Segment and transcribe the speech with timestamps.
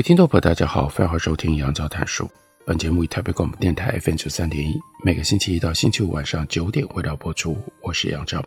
[0.00, 2.26] 位听众朋友，大家好，欢迎收听杨照谈书。
[2.64, 7.54] 本节目以台北广播电台 FM 九三点一，每个星期一到星期五晚上九点为大家播出。
[7.82, 8.42] 我是杨照。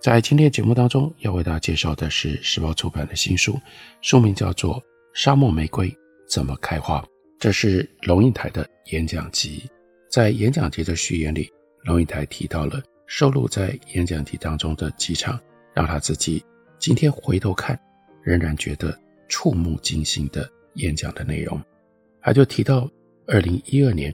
[0.00, 3.60] 在今天节目当中，要为大家介绍的是时报出版的新书，
[4.02, 4.76] 书名叫做
[5.14, 5.92] 《沙漠玫瑰
[6.28, 7.00] 怎么开花》。
[7.40, 9.68] 这是龙应台的演讲集。
[10.08, 11.50] 在演讲集的序言里，
[11.82, 15.40] 龙应台提到了收录在演讲集当中的几场，
[15.74, 16.40] 让他自己
[16.78, 17.76] 今天回头看，
[18.22, 18.96] 仍然觉得
[19.28, 20.48] 触目惊心的。
[20.78, 21.62] 演讲的内容，
[22.20, 22.90] 他就提到，
[23.26, 24.12] 二零一二年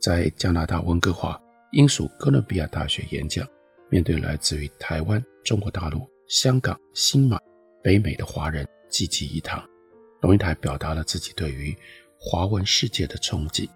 [0.00, 1.40] 在加拿大温哥华
[1.72, 3.46] 英属哥伦比亚大学演讲，
[3.90, 7.38] 面对来自于台湾、中国大陆、香港、新马、
[7.82, 9.62] 北美的华人济济一堂，
[10.22, 11.76] 龙应台表达了自己对于
[12.18, 13.68] 华文世界的憧憬。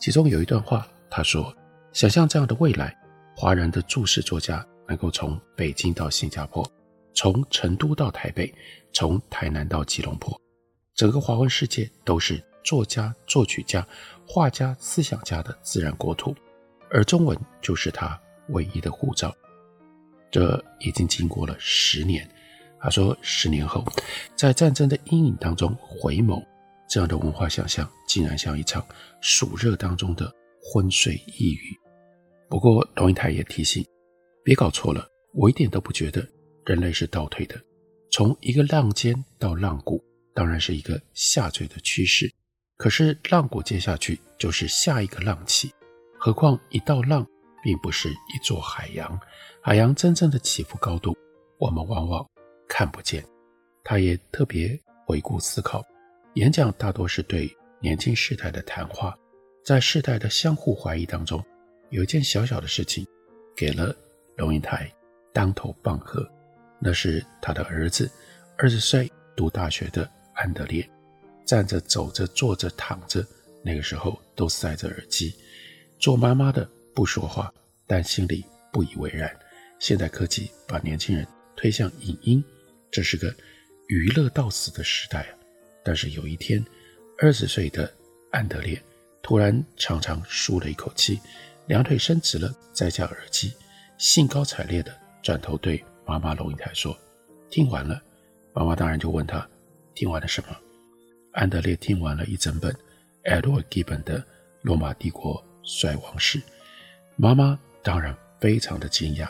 [0.00, 1.54] 其中有一段话，他说
[1.92, 2.94] ：“想象这样的未来，
[3.36, 6.68] 华人的注释作家能够从北京到新加坡，
[7.14, 8.52] 从成都到台北，
[8.92, 10.38] 从台南到吉隆坡。”
[10.94, 13.86] 整个华文世界都是作家、作曲家、
[14.26, 16.32] 画家、思想家的自然国土，
[16.88, 18.18] 而中文就是他
[18.50, 19.34] 唯一的护照。
[20.30, 22.28] 这已经经过了十年，
[22.80, 23.84] 他说，十年后，
[24.36, 26.44] 在战争的阴影当中回眸，
[26.88, 28.84] 这样的文化想象竟然像一场
[29.20, 31.76] 暑热当中的昏睡呓语。
[32.48, 33.84] 不过，龙应台也提醒，
[34.44, 36.24] 别搞错了，我一点都不觉得
[36.64, 37.60] 人类是倒退的，
[38.12, 40.00] 从一个浪尖到浪谷。
[40.34, 42.30] 当然是一个下坠的趋势，
[42.76, 45.72] 可是浪谷接下去就是下一个浪起，
[46.18, 47.24] 何况一道浪
[47.62, 49.18] 并不是一座海洋，
[49.62, 51.16] 海洋真正的起伏高度，
[51.58, 52.28] 我们往往
[52.68, 53.24] 看不见。
[53.84, 55.84] 他也特别回顾思考，
[56.34, 57.48] 演讲大多是对
[57.80, 59.16] 年轻世代的谈话，
[59.64, 61.44] 在世代的相互怀疑当中，
[61.90, 63.06] 有一件小小的事情
[63.54, 63.94] 给了
[64.36, 64.92] 龙应台
[65.32, 66.28] 当头棒喝，
[66.80, 68.10] 那是他的儿子
[68.58, 70.10] 二十岁读大学的。
[70.34, 70.88] 安德烈
[71.44, 73.24] 站着、走着、坐着、躺着，
[73.62, 75.34] 那个时候都塞着耳机。
[75.98, 77.52] 做妈妈的不说话，
[77.86, 79.34] 但心里不以为然。
[79.78, 82.42] 现代科技把年轻人推向影音，
[82.90, 83.34] 这是个
[83.88, 85.34] 娱乐到死的时代啊。
[85.82, 86.64] 但是有一天，
[87.18, 87.92] 二十岁的
[88.30, 88.80] 安德烈
[89.22, 91.20] 突然长长舒了一口气，
[91.66, 93.52] 两腿伸直了，摘下耳机，
[93.98, 96.96] 兴高采烈地转头对妈妈龙应台说
[97.50, 98.02] ：“听完了。”
[98.54, 99.46] 妈妈当然就问他。
[99.94, 100.56] 听完了什么？
[101.32, 102.74] 安德烈听完了一整本
[103.24, 104.20] Edward Gibbon 的
[104.62, 106.38] 《罗马帝国衰亡史》。
[107.16, 109.28] 妈妈当然非常的惊讶，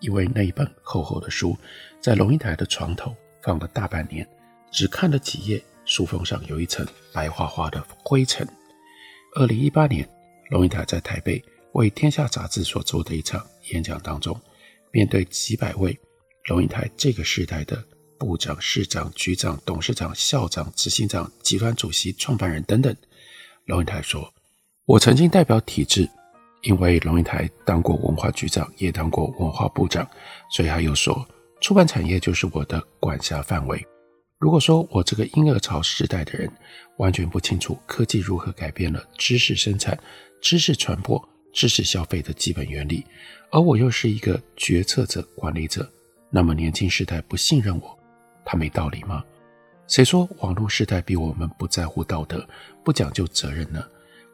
[0.00, 1.56] 因为那一本厚厚的书
[2.00, 4.26] 在龙应台的床头放了大半年，
[4.70, 8.46] 只看了几页，书封上有一层白花花的灰尘。
[9.34, 10.06] 二零一八年，
[10.50, 11.42] 龙应台在台北
[11.72, 14.38] 为《天下》杂志所做的一场演讲当中，
[14.90, 15.98] 面对几百位
[16.44, 17.82] 龙应台这个时代的。
[18.22, 22.94] 部长、市长、局长、董事长、校长、执行长、集团主席、创办人等等，
[23.64, 24.32] 龙应台说
[24.86, 26.08] ：“我曾经代表体制，
[26.62, 30.08] 因为龙应台当过文化局长，也当过文化部长，
[30.52, 31.26] 所以他又说，
[31.60, 33.84] 出版产业就是我的管辖范围。
[34.38, 36.48] 如果说我这个婴儿潮时代的人，
[36.98, 39.98] 完全不清楚科技如何改变了知识生产、
[40.40, 41.20] 知识传播、
[41.52, 43.04] 知识消费的基本原理，
[43.50, 45.90] 而我又是一个决策者、管理者，
[46.30, 47.98] 那么年轻时代不信任我。”
[48.44, 49.24] 他没道理吗？
[49.86, 52.46] 谁说网络时代比我们不在乎道德、
[52.84, 53.84] 不讲究责任呢？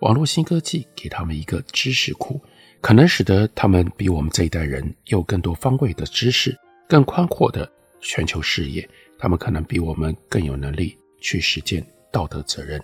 [0.00, 2.40] 网络新科技给他们一个知识库，
[2.80, 6.56] 可能使得他们比我们这一代人有更多方位的知识、
[6.88, 7.68] 更宽阔的
[8.00, 8.88] 全球视野。
[9.18, 12.80] 他们可能比我们更有能力去实践道德责任。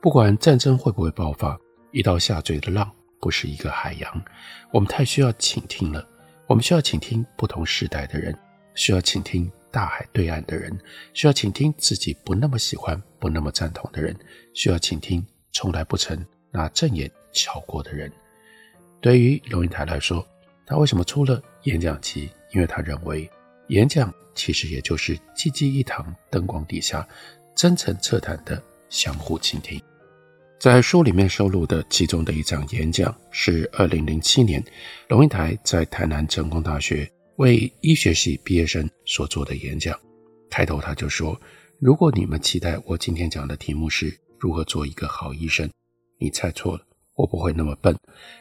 [0.00, 1.58] 不管战争会不会爆发，
[1.90, 2.88] 一道下坠的浪
[3.20, 4.24] 不是一个海洋。
[4.72, 6.08] 我们太需要倾听了。
[6.46, 8.38] 我们需要倾听不同时代的人，
[8.76, 9.50] 需要倾听。
[9.72, 10.70] 大海对岸的人
[11.14, 14.14] 需要倾听自己不那么喜欢、不那么赞同的人，
[14.54, 18.12] 需要倾听从来不曾拿正眼瞧过的人。
[19.00, 20.24] 对于龙应台来说，
[20.66, 22.30] 他为什么出了演讲集？
[22.52, 23.28] 因为他认为
[23.68, 27.08] 演讲其实也就是济济一堂灯光底下
[27.56, 29.80] 真诚彻谈的相互倾听。
[30.60, 34.62] 在书里面收录的其中的一场演讲是二零零七年
[35.08, 39.98] 龙应台在台南成功大学为医学系毕业生所做的演讲。
[40.50, 41.40] 开头他就说
[41.80, 45.70] ：“如果你们期待我今天讲的题目是如何做一个好医生，
[46.18, 46.86] 你猜错了。
[47.14, 47.94] 我不会那么笨，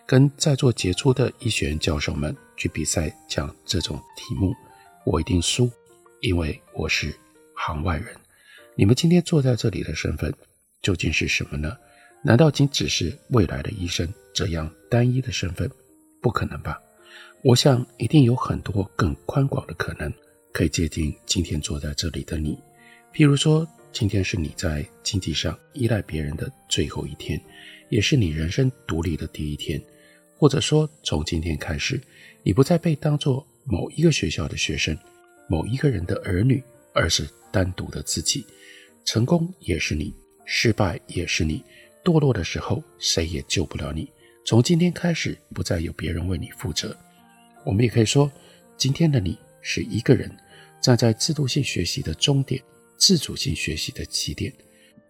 [0.06, 4.54] 跟在座杰出的医学院教授们去比赛讲这种题目，
[5.06, 5.70] 我一定输，
[6.22, 7.14] 因为我是
[7.56, 8.16] 行外人。
[8.76, 10.34] 你们今天坐在这里的身份
[10.82, 11.76] 究竟是什么呢？
[12.24, 15.70] 难道仅只是未来的医生这样单一的身份？
[16.22, 16.82] 不可能吧？
[17.44, 20.12] 我想一定有很多更宽广的可能。”
[20.54, 22.60] 可以接近今天坐在这里的你，
[23.14, 27.42] 譬如说，今天是你在经济上依赖别人的最后一天，
[27.88, 29.82] 也是你人生独立的第一天，
[30.36, 32.02] 或者说，从今天开始，
[32.44, 34.94] 你不再被当作某一个学校的学生，
[35.48, 36.62] 某一个人的儿女，
[36.94, 38.46] 而是单独的自己。
[39.06, 41.64] 成功也是你，失败也是你，
[42.04, 44.12] 堕落的时候谁也救不了你。
[44.46, 46.94] 从今天开始，不再有别人为你负责。
[47.64, 48.32] 我们也可以说，
[48.78, 49.38] 今天的你。
[49.64, 50.28] 是一个人
[50.82, 52.60] 站在制度性学习的终点，
[52.98, 54.52] 自主性学习的起点。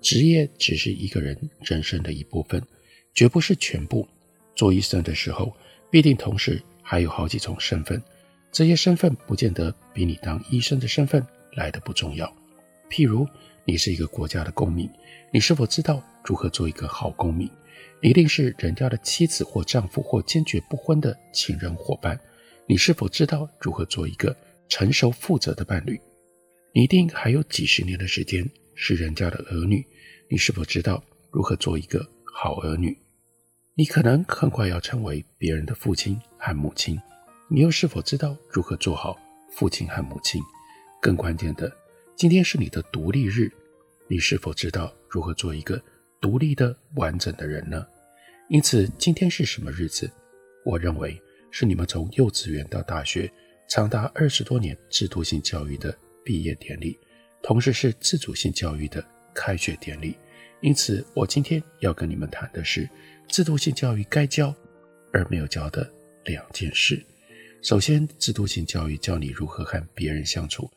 [0.01, 2.61] 职业只是一个人人生的一部分，
[3.13, 4.05] 绝不是全部。
[4.55, 5.55] 做医生的时候，
[5.89, 8.03] 必定同时还有好几种身份，
[8.51, 12.27] 这些身份不见得比你当医生的身份来的不重要。
[12.89, 13.25] 譬如，
[13.63, 14.89] 你是一个国家的公民，
[15.31, 17.49] 你是否知道如何做一个好公民？
[18.01, 22.19] 一定是人家的妻子或丈夫或坚决不婚的情人伙伴。
[22.71, 24.33] 你是否知道如何做一个
[24.69, 25.99] 成熟负责的伴侣？
[26.73, 29.85] 你一定还有几十年的时间是人家的儿女。
[30.29, 31.99] 你是否知道如何做一个
[32.33, 32.97] 好儿女？
[33.75, 36.97] 你可能很快要成为别人的父亲和母亲。
[37.49, 39.19] 你又是否知道如何做好
[39.51, 40.41] 父亲和母亲？
[41.01, 41.69] 更关键的，
[42.15, 43.51] 今天是你的独立日，
[44.07, 45.83] 你是否知道如何做一个
[46.21, 47.85] 独立的、完整的人呢？
[48.47, 50.09] 因此，今天是什么日子？
[50.63, 51.21] 我认为。
[51.51, 53.31] 是你们从幼稚园到大学
[53.67, 56.97] 长达二十多年制度性教育的毕业典礼，
[57.43, 60.15] 同时是自主性教育的开学典礼。
[60.61, 62.89] 因此，我今天要跟你们谈的是
[63.27, 64.53] 制度性教育该教
[65.11, 65.91] 而没有教的
[66.25, 67.03] 两件事。
[67.61, 70.69] 首先，制度性教育教你如何和别人相处，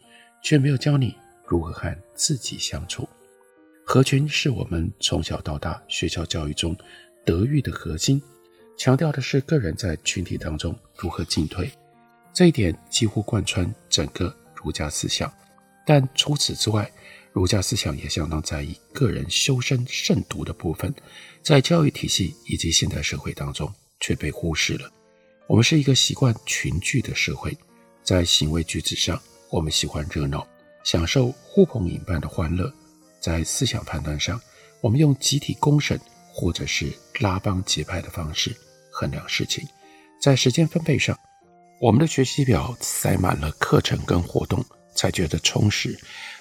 [0.42, 1.14] 却没有教你
[1.46, 3.08] 如何和自己相处。
[3.86, 6.76] 合群是我们从小到大学校教育中
[7.24, 8.20] 德育的核心。
[8.76, 11.70] 强调的是个人在群体当中如何进退，
[12.32, 15.32] 这一点几乎贯穿整个儒家思想。
[15.86, 16.90] 但除此之外，
[17.32, 20.92] 儒家思想也相当在意个人修身慎独的部分，
[21.42, 24.90] 在教育体系以及现代社会当中却被忽视了。
[25.46, 27.56] 我们是一个习惯群聚的社会，
[28.02, 29.20] 在行为举止上，
[29.50, 30.46] 我们喜欢热闹，
[30.84, 32.66] 享受呼朋引伴的欢乐；
[33.20, 34.40] 在思想判断上，
[34.80, 36.00] 我们用集体公审
[36.32, 38.56] 或者是拉帮结派的方式。
[38.94, 39.66] 衡量事情，
[40.22, 41.18] 在时间分配上，
[41.80, 44.64] 我们的学习表塞满了课程跟活动，
[44.94, 45.90] 才觉得充实；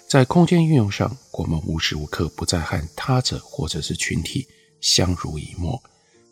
[0.08, 4.48] 在空间运用上，我们无时无刻不在和他者或者是群体
[4.80, 5.82] 相濡以沫。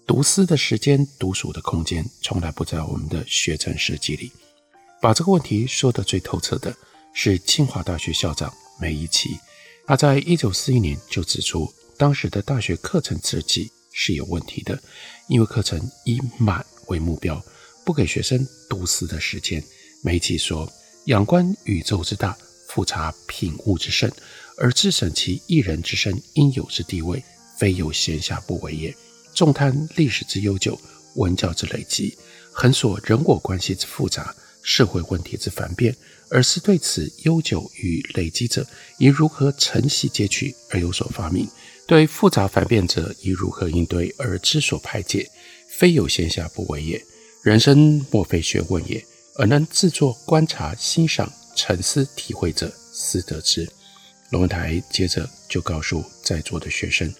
[0.06, 4.32] 读诗的时间、独处的空间，从来不在我们的学程设计里。
[5.02, 6.76] 把这个问题说得最透彻的
[7.14, 9.40] 是清华大学校长梅贻琦，
[9.88, 14.80] 他在一九四一年就指出，当时的大学课程设计是有问题的。
[15.32, 17.42] 因为课程以满为目标，
[17.86, 19.64] 不给学生读诗的时间。
[20.04, 20.70] 梅贻说
[21.08, 24.12] ：“仰观宇宙之大，复察品物之盛，
[24.58, 27.24] 而自审其一人之身应有之地位，
[27.58, 28.94] 非有闲暇不为也。
[29.34, 30.78] 纵观历史之悠久，
[31.16, 32.18] 文教之累积，
[32.52, 35.96] 横索人我关系之复杂，社会问题之繁变，
[36.30, 41.48] 而思对此悠久与累积者，应如何承袭截取而有所发明。”
[41.88, 45.30] 对复杂反变者，以如何应对而知所排解，
[45.68, 47.04] 非有闲暇不为也。
[47.44, 49.04] 人生莫非学问也，
[49.36, 53.68] 而能自作观察、欣赏、沉思、体会者，斯得之。
[54.30, 57.14] 龙文台接着就告诉在座的学生，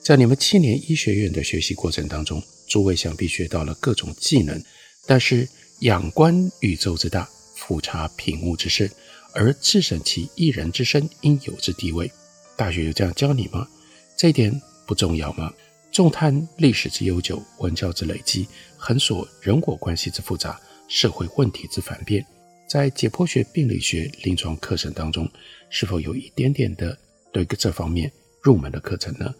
[0.00, 4.62] 在你们七年医学院的学习过程当中，诸位想必学到了各种技能，
[5.04, 5.46] 但是
[5.80, 8.88] 仰观宇宙之大，俯察品物之盛，
[9.34, 12.10] 而自审其一人之身应有之地位，
[12.56, 13.68] 大学有这样教你吗？
[14.16, 15.52] 这一点不重要吗？
[15.92, 22.24] 纵观历史之悠久，文教之累积，横索人我关系之复杂，社会问题之繁变，
[22.68, 25.28] 在解剖学、病理学临床课程当中，
[25.70, 26.98] 是否有一点点的
[27.32, 29.32] 对这方面入门的课程呢？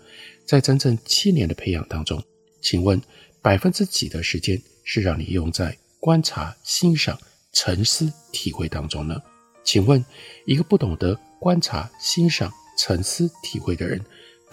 [0.46, 2.22] 在整整七年的培养当中，
[2.60, 3.00] 请问
[3.42, 7.18] 百分之几的时间是让你用在观察、欣赏、
[7.52, 9.20] 沉思、体会当中呢？
[9.64, 10.04] 请问
[10.46, 14.00] 一个不懂得观察、欣赏、沉思、体会的人，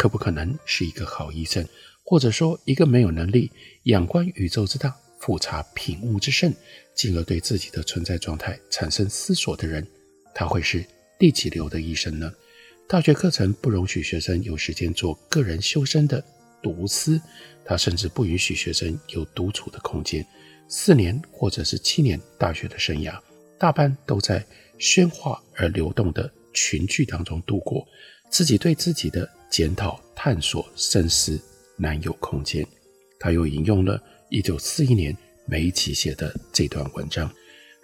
[0.02, 1.64] 可不可能是一个好医生，
[2.04, 3.52] 或者说一个没有能力
[3.84, 6.52] 仰观宇宙之大、复察品物之圣，
[6.96, 9.86] 进而对自己的存在状态产生思索的人，
[10.34, 10.84] 他会是
[11.20, 12.34] 第几流的医生呢？
[12.90, 16.24] 大学课程不容许学生有时间做个人修身的
[16.64, 17.22] 独思，
[17.64, 20.26] 他甚至不允许学生有独处的空间。
[20.68, 23.20] 四年或者是七年大学的生涯，
[23.60, 24.44] 大半都在
[24.80, 27.88] 喧哗而流动的群聚当中度过，
[28.32, 31.40] 自己对自己的检讨、探索、深思
[31.78, 32.66] 难有空间。
[33.20, 35.16] 他又引用了一九四一年
[35.46, 37.32] 梅奇写的这段文章：“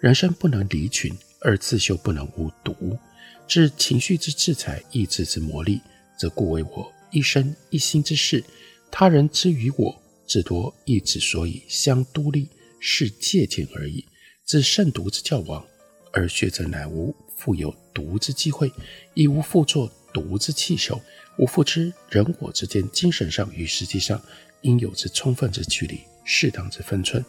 [0.00, 2.98] 人生不能离群，而自修不能无独。
[3.46, 5.80] 致情绪之制裁，意志之磨砺，
[6.18, 8.42] 则故为我一生一心之事。
[8.90, 12.48] 他人之于我，至多亦只所以相督力，
[12.80, 14.04] 是借鉴而已。
[14.44, 15.64] 自慎独之教往，
[16.12, 18.72] 而学者乃无复有独之机会，
[19.14, 21.00] 亦无复作独之气手，
[21.38, 24.20] 无复知人我之间精神上与实际上。”
[24.62, 27.24] 应有之充分之距离，适当之分寸，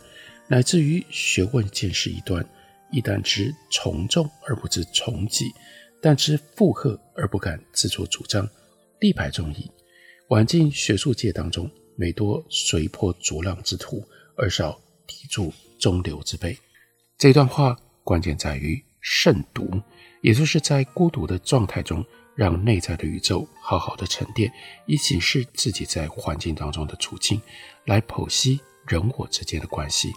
[0.48, 2.44] 乃至于学问见识一端，
[2.92, 5.46] 一旦知从众而不知从己，
[6.02, 8.50] 但知附和而不敢自作主张，
[9.00, 9.70] 力排众议。
[10.30, 14.04] 晚近学术界当中，每多随波逐浪之徒，
[14.36, 14.72] 而少
[15.08, 16.58] 砥柱中流之辈。
[17.16, 19.80] 这段话关键在于慎独，
[20.24, 22.04] 也就是在孤独的状态中。
[22.40, 24.50] 让内在的宇宙好好的沉淀，
[24.86, 27.42] 以警示自己在环境当中的处境，
[27.84, 30.14] 来剖析人我之间的关系，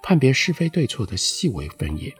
[0.00, 2.14] 判别是非对错的细微分野。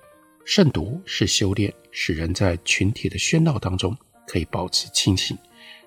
[0.44, 3.96] 慎独是修炼，使人在群体的喧闹当中
[4.26, 5.38] 可以保持清醒。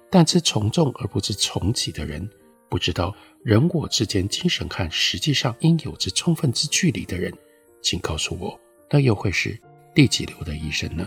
[0.09, 2.25] 但知从众而不知从己的人，
[2.69, 7.33] 不知道人我之间精神看实际上应有之充分之距离的人，
[7.81, 8.57] 请告诉我，
[8.89, 9.59] 那又会是
[9.93, 11.05] 第几流的医生呢？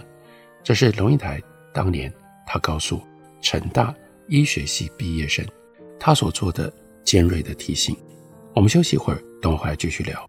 [0.63, 2.13] 这是龙应台当年。
[2.53, 3.01] 他告诉
[3.41, 3.95] 成大
[4.27, 5.47] 医学系毕业生，
[6.01, 6.73] 他所做的
[7.05, 7.97] 尖锐的提醒。
[8.57, 10.29] 我们休息一会儿，等我回来继续聊。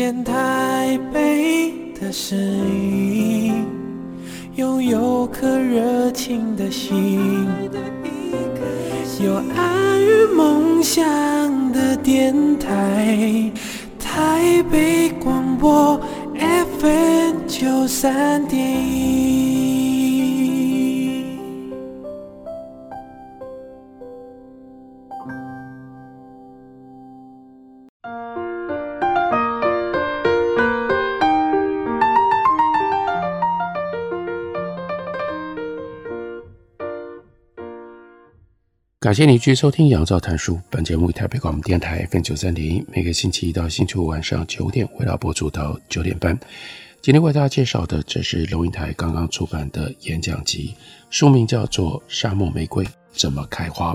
[0.00, 3.66] 见台北的声音，
[4.56, 7.20] 拥有颗热情的心，
[9.22, 11.04] 有爱与梦想
[11.72, 13.52] 的电台，
[13.98, 16.00] 台北广播
[16.78, 19.09] FM 九三点一。
[39.10, 40.54] 感谢你继续收听《杨照谈书》。
[40.70, 46.38] 本节目以台北广播电台 FM 九三点一，每个星期一到星期五晚上九点，为大家播出到九点半。
[47.02, 50.76] 今天为大家介绍的，这是龙应台刚刚出版的演讲集，
[51.10, 53.94] 书名叫做《沙漠玫瑰怎么开花》。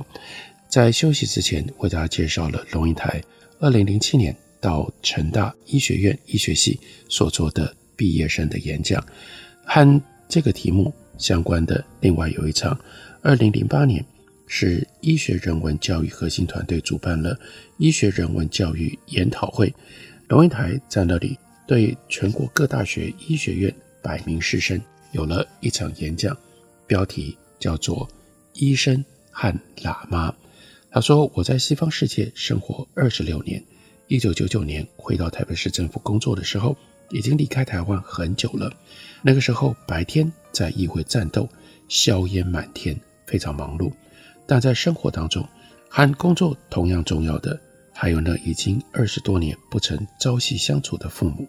[0.68, 3.24] 在休息之前，为大家介绍了龙应台
[3.62, 9.02] 二零零七年到成大医学院医学系所做的毕业生的演讲，
[9.64, 12.78] 和这个题目相关的另外有一场
[13.22, 14.06] 二零零八年。
[14.48, 17.38] 是医学人文教育核心团队主办了
[17.78, 19.74] 医学人文教育研讨会，
[20.28, 21.38] 龙应台在那里
[21.68, 24.80] 对全国各大学医学院百名师生
[25.12, 26.38] 有了一场演讲，
[26.86, 28.08] 标题叫做
[28.54, 30.32] 《医生和喇嘛》。
[30.92, 33.62] 他说：“我在西方世界生活二十六年，
[34.08, 36.78] 一九九九年回到台北市政府工作的时候，
[37.10, 38.72] 已经离开台湾很久了。
[39.22, 41.50] 那个时候白天在议会战斗，
[41.90, 43.92] 硝烟满天，非常忙碌。”
[44.48, 45.48] 但在生活当中，
[45.90, 47.60] 和工作同样重要的，
[47.94, 51.48] 还有那已经二十多年不曾朝夕相处的父母。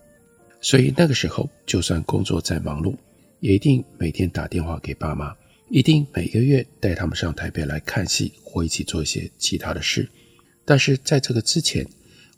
[0.61, 2.95] 所以那个时候，就算工作再忙碌，
[3.41, 5.35] 也一定每天打电话给爸妈，
[5.69, 10.09] 一定每个月带他们上台北来看戏，或一起做一些其他的事。
[10.65, 11.87] 但是在这个之前，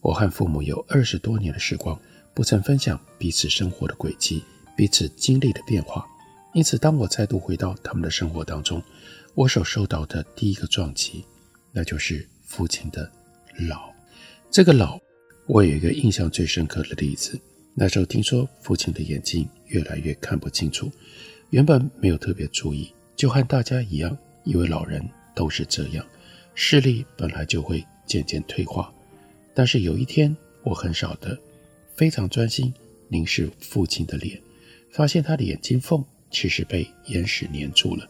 [0.01, 1.99] 我和父母有二十多年的时光，
[2.35, 4.43] 不曾分享彼此生活的轨迹，
[4.77, 6.05] 彼此经历的变化。
[6.55, 8.83] 因此，当我再度回到他们的生活当中，
[9.39, 11.25] 我所受到的第一个撞击，
[11.71, 13.09] 那就是父亲的
[13.69, 13.89] 老。
[14.51, 14.99] 这个老，
[15.47, 17.41] 我有一个印象最深刻的例子。
[17.73, 20.91] 那时候听说父亲的眼睛越来越看不清楚，
[21.51, 26.05] 原本没有特别注意，就和大家一样，以为老人都是这样，
[26.57, 28.93] 视力本来就会渐渐退化。
[29.55, 31.39] 但是有一天，我很少的
[31.95, 32.75] 非常专心
[33.07, 34.43] 凝视父亲的脸，
[34.91, 38.05] 发现他的眼睛缝其实被眼屎粘住了。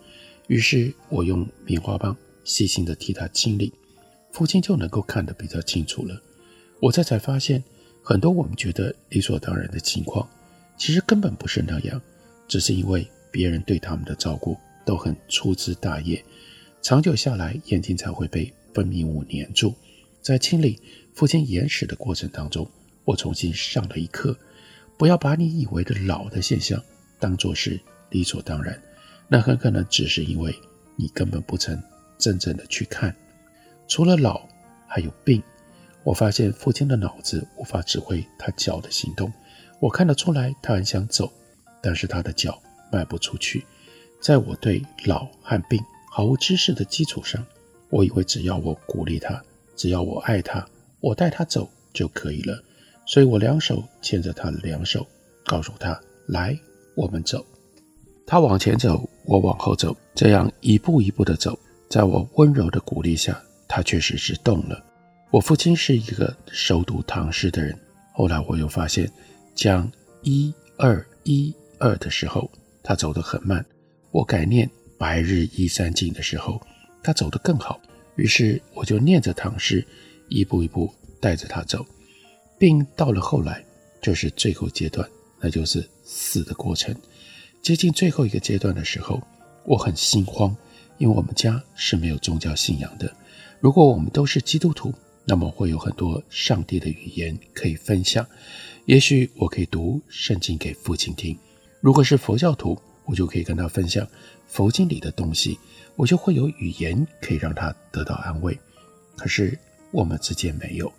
[0.49, 3.73] 于是我用棉花棒细心的替他清理，
[4.33, 6.21] 父亲就能够看得比较清楚了。
[6.81, 7.63] 我这才发现，
[8.03, 10.29] 很多我们觉得理所当然的情况，
[10.77, 12.01] 其实根本不是那样，
[12.49, 16.25] 只是因为别人对他们的照顾都很粗枝大叶，
[16.81, 19.75] 长久下来，眼睛才会被分泌物黏住。
[20.23, 20.81] 在清理
[21.13, 22.67] 父亲眼屎的过程当中，
[23.05, 24.35] 我重新上了一课：
[24.97, 26.83] 不要把你以为的老的现象
[27.19, 27.79] 当作是
[28.11, 28.81] 理所当然，
[29.29, 30.55] 那很可能只是因为
[30.97, 31.81] 你根本不曾
[32.19, 33.15] 真正的去看。
[33.87, 34.43] 除了老，
[34.87, 35.43] 还有病。
[36.05, 39.31] 我发现父亲的脑子无法指挥他脚的行动。
[39.79, 41.31] 我看得出来，他很想走，
[41.83, 42.59] 但是他的脚
[42.91, 43.67] 迈不出去。
[44.19, 45.79] 在我对老和病
[46.11, 47.45] 毫无知识的基础上，
[47.91, 49.43] 我以为只要我鼓励他，
[49.77, 50.67] 只要我爱他，
[51.01, 52.63] 我带他走就可以了。
[53.05, 55.07] 所以我两手牵着他的两手，
[55.45, 56.59] 告诉他：“来，
[56.95, 57.45] 我们走。”
[58.31, 61.59] 他往前走，我往后走，这样一步一步的走。
[61.89, 64.85] 在我温柔的鼓励下，他确实是动了。
[65.31, 67.75] 我父亲是一个熟读唐诗的人，
[68.13, 69.11] 后来我又发现，
[69.55, 72.51] 讲一二一二的时候，
[72.83, 73.63] 他走得很慢；
[74.11, 76.61] 我改念白日依山尽的时候，
[77.03, 77.81] 他走得更好。
[78.17, 79.83] 于是我就念着唐诗，
[80.29, 81.83] 一步一步带着他走。
[82.59, 83.65] 并到了后来，
[84.03, 85.09] 就是最后阶段，
[85.41, 86.95] 那就是死的过程。
[87.63, 89.21] 接近最后一个阶段的时候，
[89.65, 90.57] 我很心慌，
[90.97, 93.13] 因为我们家是没有宗教信仰的。
[93.61, 94.95] 如果我们都是基督徒，
[95.25, 98.27] 那么会有很多上帝的语言可以分享，
[98.87, 101.37] 也许我可以读圣经给父亲听。
[101.81, 104.07] 如果是佛教徒，我就可以跟他分享
[104.47, 105.59] 佛经里的东西，
[105.97, 108.59] 我就会有语言可以让他得到安慰。
[109.17, 109.59] 可是
[109.91, 110.91] 我们之间没有。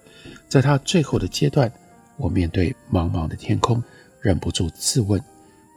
[0.48, 1.72] 在他最后的阶段，
[2.17, 3.82] 我面对茫茫的天空，
[4.22, 5.19] 忍不住自问：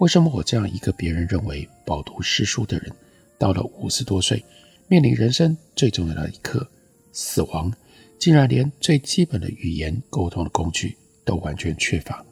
[0.03, 2.91] 为什么我这样一个别人认为饱读诗书的人，
[3.39, 4.45] 到了五十多岁，
[4.89, 6.69] 面临人生最重要的一刻——
[7.15, 7.73] 死亡？
[8.19, 12.25] 竟然连最基本的语言沟通的工具都完全缺乏，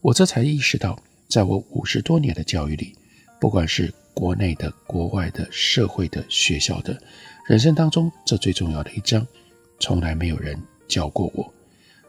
[0.00, 0.98] 我这才意识到，
[1.28, 2.96] 在我五十多年的教育里，
[3.38, 6.98] 不管是国内的、国外的、社会的、学校的，
[7.46, 9.26] 人生当中这最重要的一章，
[9.78, 11.52] 从来没有人教过我。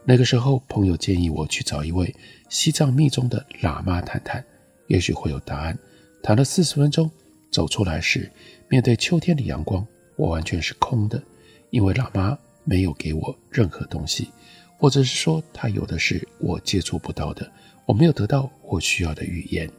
[0.06, 2.16] 那个时候，朋友建议我去找一位
[2.48, 4.46] 西藏密宗的喇嘛谈谈，
[4.88, 5.78] 也许会有答案。
[6.22, 7.10] 谈了四十分钟，
[7.52, 8.32] 走出来时，
[8.70, 11.22] 面对秋天的阳光，我完全是空的，
[11.70, 12.38] 因为喇嘛。
[12.66, 14.30] 没有给我任何东西，
[14.78, 17.52] 或者是说他有的是我接触不到的，
[17.86, 19.70] 我没有得到我需要的语言。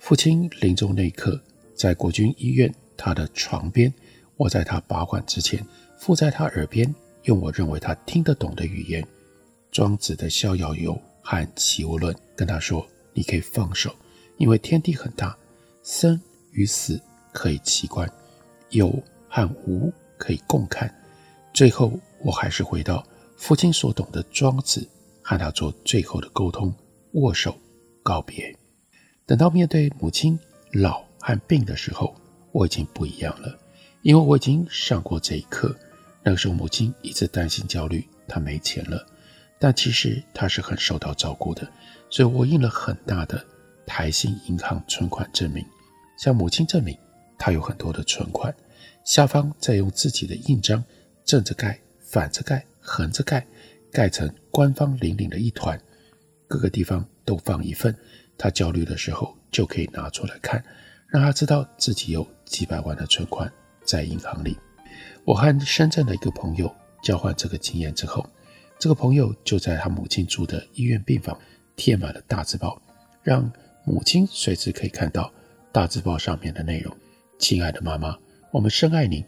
[0.00, 1.40] 父亲临终那一刻，
[1.76, 3.94] 在国军医院他的床边，
[4.36, 5.64] 我在他拔管之前，
[6.00, 6.92] 附在他耳边，
[7.26, 9.06] 用我认为他听得懂的语言，
[9.70, 12.84] 庄子的《逍遥游》和《齐物论》，跟他说
[13.18, 13.92] ：“你可以放手，
[14.36, 15.36] 因为天地很大，
[15.82, 16.20] 生
[16.52, 17.00] 与死
[17.32, 18.08] 可以齐观，
[18.70, 18.96] 有
[19.28, 20.88] 和无可以共看。”
[21.52, 23.04] 最后，我还是回到
[23.36, 24.88] 父亲所懂的庄子，
[25.20, 26.72] 和他做最后的沟通，
[27.14, 27.58] 握手
[28.04, 28.56] 告别。
[29.26, 30.38] 等到面对母亲
[30.70, 32.14] 老和病的时候，
[32.52, 33.58] 我已经不一样了，
[34.02, 35.74] 因为我已经上过这一课。
[36.22, 39.04] 那个时候，母亲一直担心焦虑，她没钱了，
[39.58, 41.68] 但其实她是很受到照顾的，
[42.10, 43.44] 所以我印了很大的
[43.86, 45.64] 台新银行存款证明，
[46.18, 46.96] 向母亲证明
[47.38, 48.54] 她有很多的存款，
[49.04, 50.82] 下方再用自己的印章。
[51.24, 53.46] 正着盖，反着盖，横着盖，
[53.92, 55.78] 盖成官方凛凛的一团，
[56.46, 57.94] 各个地方都放一份。
[58.38, 60.64] 他焦虑的时候就可以拿出来看，
[61.08, 63.52] 让他知道自己有几百万的存款
[63.84, 64.56] 在银行里。
[65.26, 68.26] 我和深圳的一个朋友交换这个经验之后，
[68.78, 71.38] 这个朋友就在他母亲住的医院病房
[71.78, 72.82] 贴满了大字报，
[73.22, 73.50] 让
[73.84, 75.32] 母亲随时可以看到
[75.72, 76.94] 大字报上面的内容。
[77.38, 78.18] 亲爱的妈妈，
[78.50, 79.24] 我们深爱您。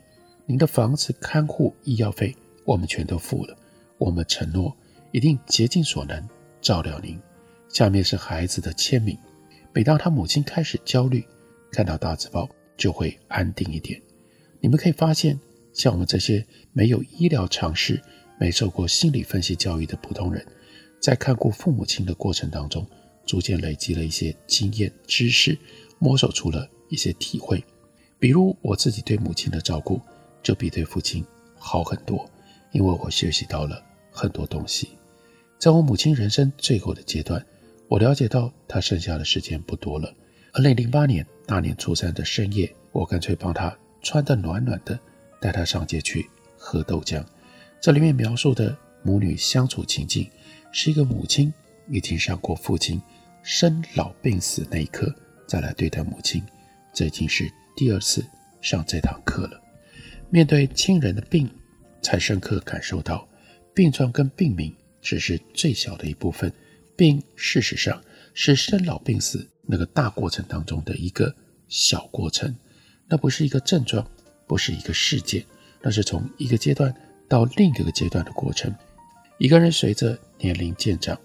[0.46, 3.56] 您的房子、看护、医药费，我们全都付了。
[3.98, 4.76] 我们承诺
[5.12, 6.28] 一定竭尽所能
[6.60, 7.18] 照料您。
[7.68, 9.16] 下面是孩子的签名。
[9.72, 11.24] 每当他母亲开始焦虑，
[11.70, 14.02] 看到大字报就会安定一点。
[14.58, 15.38] 你们可以发现，
[15.72, 18.02] 像我们这些没有医疗常识、
[18.40, 20.44] 没受过心理分析教育的普通人，
[21.00, 22.86] 在看顾父母亲的过程当中，
[23.26, 25.56] 逐渐累积了一些经验、知识，
[25.98, 27.64] 摸索出了一些体会。
[28.18, 30.00] 比如我自己对母亲的照顾，
[30.42, 31.24] 就比对父亲
[31.56, 32.28] 好很多，
[32.72, 34.90] 因为我学习到了很多东西。
[35.58, 37.44] 在我母亲人生最后的阶段，
[37.88, 40.12] 我了解到她剩下的时间不多了。
[40.52, 44.98] 二零零八年大年初三的深夜，我干脆帮她穿得暖暖的，
[45.40, 47.24] 带她上街去喝豆浆。
[47.80, 50.28] 这里面描述的母女相处情境，
[50.72, 51.52] 是一个母亲
[51.88, 53.00] 已经上过父亲
[53.42, 55.14] 生老病死那一刻
[55.46, 56.42] 再来对待母亲，
[56.92, 57.50] 这已经是。
[57.76, 58.22] 第二次
[58.60, 59.58] 上这堂课了，
[60.28, 61.48] 面对亲人的病，
[62.02, 63.26] 才深刻感受到
[63.72, 66.52] 病状跟病名只是最小的一部分，
[66.94, 68.02] 病事实上
[68.34, 71.34] 是生老病死那个大过程当中的一个
[71.68, 72.54] 小过程，
[73.08, 74.06] 那不是一个症状，
[74.46, 75.42] 不是一个事件，
[75.80, 76.94] 那是从一个阶段
[77.28, 78.74] 到另一个阶段的过程。
[79.38, 81.18] 一个人随着年龄渐长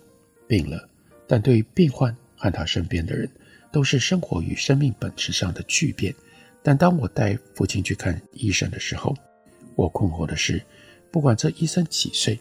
[0.48, 0.88] 病了，
[1.28, 3.30] 但对于病患和他身边的人，
[3.72, 6.14] 都是生活与生命本质上的巨变。
[6.62, 9.16] 但当我带父亲去看医生的时候，
[9.76, 10.62] 我困惑的是，
[11.12, 12.40] 不管这医生几岁，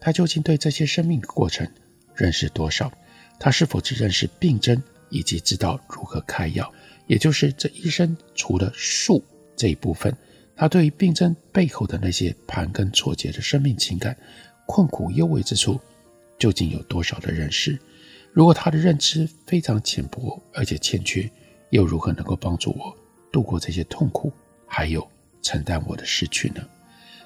[0.00, 1.66] 他究竟对这些生命过程
[2.14, 2.92] 认识多少？
[3.38, 6.72] 他是否只认识病症，以及知道如何开药？
[7.06, 9.22] 也就是这医生除了术
[9.54, 10.16] 这一部分，
[10.56, 14.16] 他对于病症背后的那些盘根错节的生命情感、
[14.66, 15.78] 困苦幽微之处，
[16.38, 17.78] 究竟有多少的认识？
[18.32, 21.30] 如果他的认知非常浅薄而且欠缺，
[21.70, 22.96] 又如何能够帮助我？
[23.32, 24.32] 度过这些痛苦，
[24.66, 25.06] 还有
[25.42, 26.66] 承担我的失去呢？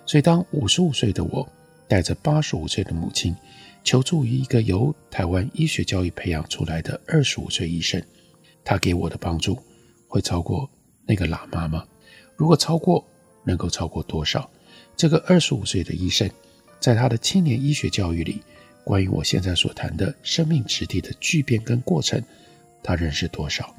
[0.06, 1.48] 所以，当五十五岁的我
[1.86, 3.36] 带着八十五岁的母亲
[3.84, 8.02] 求助于一个由台湾医学教育培养出来的二十五岁医生，
[8.64, 9.58] 他给我的帮助
[10.08, 10.68] 会超过
[11.06, 11.84] 那个喇嘛吗？
[12.36, 13.04] 如果超过，
[13.44, 14.50] 能够超过多少？
[14.96, 16.28] 这个二十五岁的医生，
[16.78, 18.42] 在他的青年医学教育里，
[18.84, 22.22] 关于我现在所谈的生命质地的巨变跟过程，
[22.82, 23.74] 他认识多少？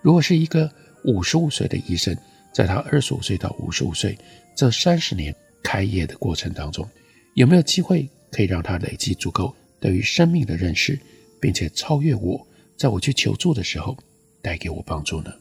[0.00, 0.70] 如果是一个。
[1.04, 2.16] 五十五岁的医生，
[2.54, 4.16] 在他二十五岁到五十五岁
[4.54, 6.88] 这三十年开业的过程当中，
[7.34, 10.96] 有没有机会可以让他累积足够对于生命的认识，
[11.40, 13.98] 并且超越我，在我去求助的时候
[14.40, 15.34] 带给我帮助呢？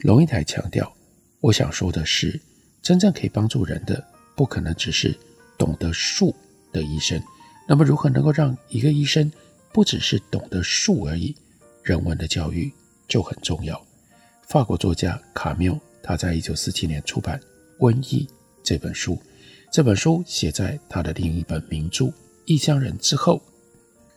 [0.00, 0.94] 龙应台强调，
[1.40, 2.38] 我想说的是，
[2.82, 5.18] 真正可以帮助人的，不可能只是
[5.56, 6.36] 懂得术
[6.74, 7.18] 的医生。
[7.70, 9.30] 那么，如何能够让一个医生
[9.72, 11.36] 不只是懂得术而已？
[11.82, 12.72] 人文的教育
[13.06, 13.78] 就很重要。
[14.46, 17.38] 法国作家卡缪，他在一九四七年出版
[17.84, 18.24] 《瘟疫》
[18.62, 19.20] 这本书。
[19.70, 22.04] 这本书写在他的另一本名著
[22.46, 23.38] 《异乡人》之后，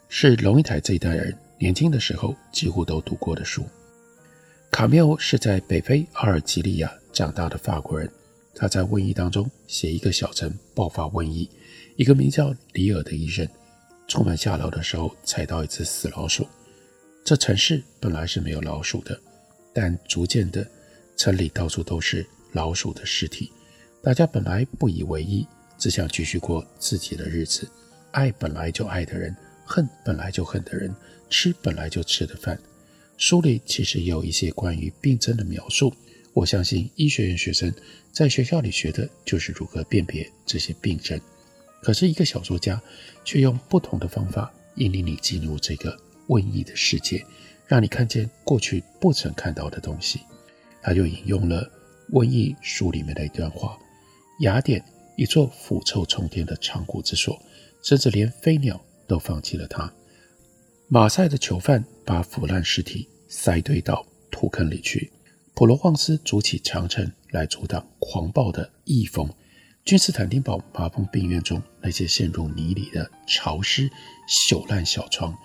[0.08, 3.66] 是龙应台这一代人年轻的时候几乎都读过的书。
[4.72, 8.10] 卡缪是在北非阿尔及利亚长大的法国人，
[8.56, 11.50] 他在瘟疫当中写一个小城爆发瘟疫，
[12.02, 13.48] 一个名叫里尔的医生
[14.08, 16.48] 出门下楼的时候踩到一只死老鼠。
[17.24, 19.22] 这城市本来是没有老鼠的。
[19.72, 20.68] 但逐渐的，
[21.16, 23.52] 城里到处都是老鼠的尸体。
[24.02, 25.46] 大家本来不以为意，
[25.78, 27.70] 只想继续过自己的日子。
[28.10, 30.92] 爱本来就爱的人，恨本来就恨的人，
[31.30, 32.60] 吃本来就吃的饭。
[33.16, 35.94] 书里其实也有一些关于病症的描述。
[36.34, 37.72] 我相信医学院学生
[38.12, 41.22] 在学校里学的就是如何辨别这些病症。
[41.82, 42.82] 可是，一个小说家
[43.26, 47.26] 却用不同的方法引领你进入这个瘟疫的世界。
[47.68, 50.20] 让你看见过去不曾看到的东西，
[50.82, 51.64] 他就引用了
[52.14, 53.78] 《瘟疫》书里面的一段话：
[54.42, 54.84] 雅典，
[55.16, 57.42] 一座腐臭冲天的长古之所，
[57.82, 59.90] 甚至连飞鸟都放弃了它。
[60.90, 65.10] 马赛的囚犯把腐烂尸体塞堆到土坑里去。
[65.54, 69.30] 普罗旺斯筑起长城来阻挡狂暴的异风。
[69.86, 73.90] 君士坦丁堡麻风病院中那些陷入泥里的潮湿
[74.28, 75.38] 朽烂小床，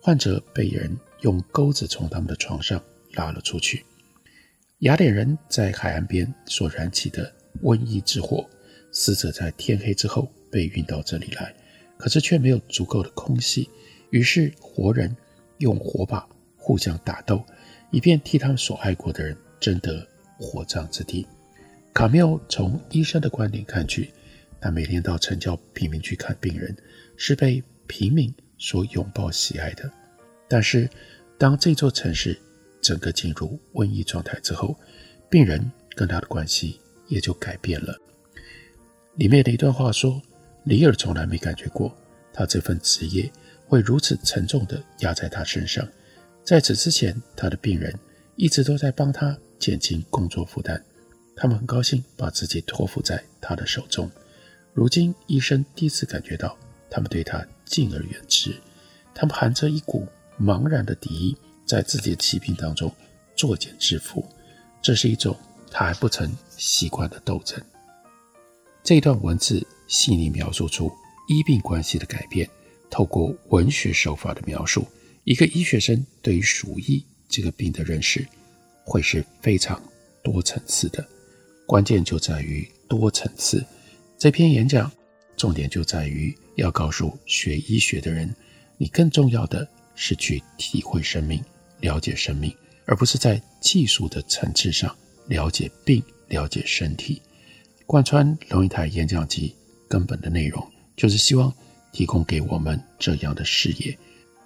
[0.00, 0.96] 患者被人。
[1.22, 3.84] 用钩子从他们的床上拉了出去。
[4.80, 8.44] 雅典人在海岸边所燃起的瘟疫之火，
[8.90, 11.54] 死者在天黑之后被运到这里来，
[11.96, 13.70] 可是却没有足够的空隙，
[14.10, 15.16] 于是活人
[15.58, 17.40] 用火把互相打斗，
[17.92, 20.04] 以便替他们所爱过的人争得
[20.40, 21.24] 火葬之地。
[21.94, 24.10] 卡缪从医生的观点看去，
[24.60, 26.74] 他每天到城郊贫民区看病人，
[27.16, 29.90] 是被平民所拥抱喜爱的。
[30.48, 30.88] 但是，
[31.38, 32.38] 当这座城市
[32.80, 34.74] 整个进入瘟疫状态之后，
[35.28, 37.94] 病人跟他的关系也就改变了。
[39.16, 40.20] 里面的一段话说
[40.64, 41.94] ：“里尔从来没感觉过，
[42.32, 43.30] 他这份职业
[43.66, 45.86] 会如此沉重地压在他身上。
[46.42, 47.94] 在此之前，他的病人
[48.36, 50.82] 一直都在帮他减轻工作负担，
[51.34, 54.10] 他们很高兴把自己托付在他的手中。
[54.74, 56.56] 如今，医生第一次感觉到
[56.90, 58.54] 他们对他敬而远之，
[59.14, 60.06] 他们含着一股
[60.40, 62.90] 茫然的敌意，在自己的疾病当中
[63.36, 64.24] 作茧自缚。
[64.80, 65.36] 这是一种
[65.70, 67.60] 他还不曾习惯的斗争。
[68.82, 70.90] 这段文字细腻描述出
[71.28, 72.48] 医病关系的改变，
[72.90, 74.86] 透过文学手法的描述。
[75.24, 78.26] 一个医学生对于鼠疫这个病的认识，
[78.84, 79.80] 会是非常
[80.22, 81.06] 多层次的。
[81.66, 83.64] 关键就在于多层次。
[84.18, 84.90] 这篇演讲
[85.36, 88.34] 重点就在于要告诉学医学的人，
[88.76, 91.42] 你更重要的是去体会生命、
[91.80, 94.94] 了解生命，而不是在技术的层次上
[95.28, 97.20] 了解病、了解身体。
[97.86, 99.54] 贯穿龙应台演讲集
[99.88, 101.52] 根本的内容，就是希望
[101.92, 103.96] 提供给我们这样的视野。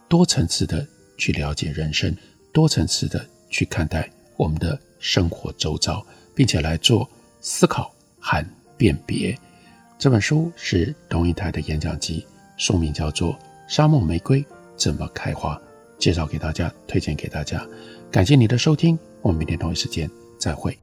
[0.08, 0.86] 多层次的
[1.18, 2.16] 去了解人生，
[2.52, 6.04] 多层次的去看待我们的生活周遭，
[6.36, 7.08] 并且来做
[7.40, 8.46] 思考和
[8.76, 9.36] 辨别。
[9.98, 12.24] 这本书是同一台的演讲集，
[12.58, 13.32] 书名叫做
[13.66, 14.44] 《沙漠玫瑰
[14.76, 15.56] 怎么开花》，
[15.98, 17.66] 介绍给大家，推荐给大家。
[18.12, 20.78] 感谢你的收听，我们明天同一时间再会。